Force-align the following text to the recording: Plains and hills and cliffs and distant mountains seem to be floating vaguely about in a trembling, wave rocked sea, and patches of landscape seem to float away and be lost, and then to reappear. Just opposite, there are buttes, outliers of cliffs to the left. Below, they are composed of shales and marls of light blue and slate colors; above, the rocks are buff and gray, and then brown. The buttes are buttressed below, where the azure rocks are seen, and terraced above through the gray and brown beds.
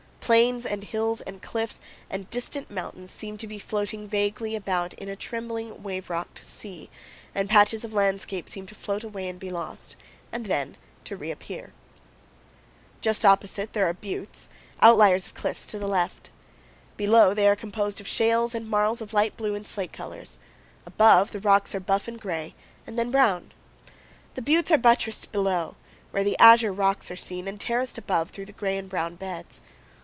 Plains 0.21 0.65
and 0.65 0.85
hills 0.85 1.19
and 1.19 1.41
cliffs 1.41 1.81
and 2.09 2.29
distant 2.29 2.71
mountains 2.71 3.11
seem 3.11 3.35
to 3.37 3.47
be 3.47 3.59
floating 3.59 4.07
vaguely 4.07 4.55
about 4.55 4.93
in 4.93 5.09
a 5.09 5.15
trembling, 5.17 5.83
wave 5.83 6.09
rocked 6.09 6.45
sea, 6.45 6.89
and 7.35 7.49
patches 7.49 7.83
of 7.83 7.91
landscape 7.91 8.47
seem 8.47 8.65
to 8.67 8.75
float 8.75 9.03
away 9.03 9.27
and 9.27 9.41
be 9.41 9.49
lost, 9.51 9.97
and 10.31 10.45
then 10.45 10.77
to 11.03 11.17
reappear. 11.17 11.73
Just 13.01 13.25
opposite, 13.25 13.73
there 13.73 13.89
are 13.89 13.93
buttes, 13.93 14.47
outliers 14.81 15.25
of 15.25 15.33
cliffs 15.33 15.67
to 15.67 15.77
the 15.77 15.87
left. 15.87 16.29
Below, 16.95 17.33
they 17.33 17.45
are 17.49 17.57
composed 17.57 17.99
of 17.99 18.07
shales 18.07 18.55
and 18.55 18.69
marls 18.69 19.01
of 19.01 19.13
light 19.13 19.35
blue 19.35 19.53
and 19.53 19.67
slate 19.67 19.91
colors; 19.91 20.37
above, 20.85 21.31
the 21.31 21.41
rocks 21.41 21.75
are 21.75 21.81
buff 21.81 22.07
and 22.07 22.21
gray, 22.21 22.55
and 22.87 22.97
then 22.97 23.11
brown. 23.11 23.51
The 24.35 24.41
buttes 24.41 24.71
are 24.71 24.77
buttressed 24.77 25.33
below, 25.33 25.75
where 26.11 26.23
the 26.23 26.37
azure 26.39 26.71
rocks 26.71 27.11
are 27.11 27.17
seen, 27.17 27.49
and 27.49 27.59
terraced 27.59 27.97
above 27.97 28.29
through 28.29 28.45
the 28.45 28.53
gray 28.53 28.77
and 28.77 28.87
brown 28.87 29.15
beds. 29.15 29.61